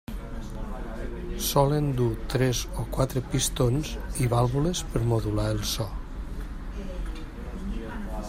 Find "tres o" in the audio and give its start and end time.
2.33-2.85